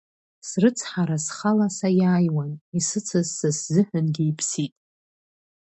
[0.47, 4.73] Срыцҳара схала саиааиуан, исыцыз са сзыҳәангьы иԥсит.